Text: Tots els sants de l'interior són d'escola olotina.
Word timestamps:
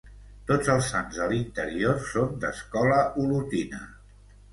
Tots 0.51 0.69
els 0.75 0.87
sants 0.93 1.19
de 1.19 1.27
l'interior 1.31 1.99
són 2.13 2.31
d'escola 2.45 2.97
olotina. 3.25 3.83